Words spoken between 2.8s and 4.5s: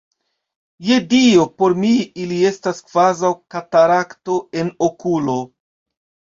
kvazaŭ katarakto